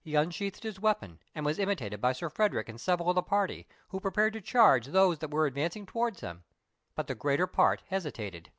[0.00, 3.66] He unsheathed his weapon, and was imitated by Sir Frederick and several of the party,
[3.88, 6.44] who prepared to charge those that were advancing towards them.
[6.94, 8.52] But the greater part hesitated.